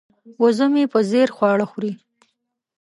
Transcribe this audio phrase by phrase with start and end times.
[0.41, 1.91] وزه مې په ځیر خواړه خوري.